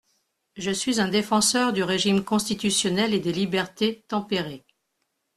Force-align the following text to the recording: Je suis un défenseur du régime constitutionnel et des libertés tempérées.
Je 0.55 0.71
suis 0.71 0.99
un 0.99 1.07
défenseur 1.09 1.73
du 1.73 1.83
régime 1.83 2.23
constitutionnel 2.23 3.13
et 3.13 3.19
des 3.19 3.31
libertés 3.31 4.01
tempérées. 4.07 4.65